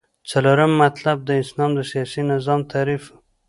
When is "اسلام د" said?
1.43-1.79